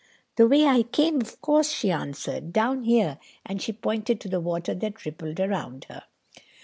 "The 0.35 0.47
way 0.47 0.65
I 0.65 0.81
came, 0.81 1.21
of 1.21 1.39
course," 1.41 1.69
she 1.71 1.91
answered, 1.91 2.51
"down 2.51 2.85
here," 2.85 3.19
and 3.45 3.61
she 3.61 3.71
pointed 3.71 4.19
to 4.21 4.29
the 4.29 4.41
water 4.41 4.73
that 4.73 5.05
rippled 5.05 5.39
around 5.39 5.83
her. 5.89 6.05